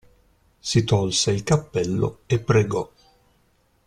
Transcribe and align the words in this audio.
Si 0.61 0.83
tolse 0.83 1.29
il 1.29 1.43
cappello 1.43 2.21
e 2.25 2.39
pregò. 2.39 2.91